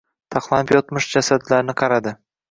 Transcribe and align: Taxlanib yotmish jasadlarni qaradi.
Taxlanib 0.35 0.71
yotmish 0.75 1.07
jasadlarni 1.17 1.75
qaradi. 1.83 2.15